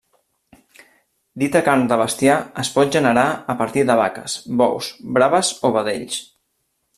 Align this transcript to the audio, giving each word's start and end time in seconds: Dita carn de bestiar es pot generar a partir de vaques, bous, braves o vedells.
Dita 1.43 1.59
carn 1.67 1.83
de 1.91 1.99
bestiar 2.03 2.37
es 2.63 2.71
pot 2.77 2.95
generar 2.97 3.27
a 3.55 3.57
partir 3.61 3.85
de 3.91 3.99
vaques, 4.03 4.39
bous, 4.63 4.91
braves 5.19 5.53
o 5.71 5.73
vedells. 5.77 6.19